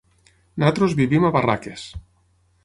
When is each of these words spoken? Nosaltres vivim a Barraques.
Nosaltres 0.63 0.95
vivim 1.01 1.27
a 1.29 1.31
Barraques. 1.37 1.85